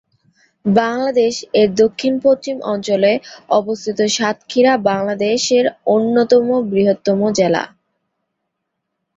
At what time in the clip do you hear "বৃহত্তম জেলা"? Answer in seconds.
6.71-7.63